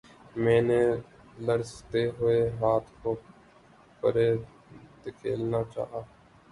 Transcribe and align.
میں 0.35 0.61
نے 0.61 0.79
لرزتے 1.39 2.05
ہوئے 2.17 2.39
ہاتھ 2.61 2.89
کو 3.01 3.13
پرے 4.01 4.27
دھکیلنا 5.03 5.63
چاہا 5.73 6.01